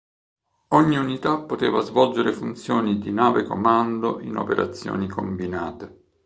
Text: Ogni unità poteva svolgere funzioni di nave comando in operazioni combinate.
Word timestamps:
Ogni 0.69 0.97
unità 0.97 1.37
poteva 1.43 1.81
svolgere 1.81 2.33
funzioni 2.33 2.97
di 2.97 3.11
nave 3.11 3.43
comando 3.43 4.19
in 4.19 4.35
operazioni 4.35 5.07
combinate. 5.07 5.99